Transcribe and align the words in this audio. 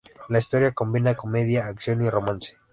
La 0.29 0.39
historia 0.39 0.71
combina 0.71 1.13
comedia, 1.15 1.67
acción 1.67 2.01
y 2.03 2.09
romance. 2.09 2.57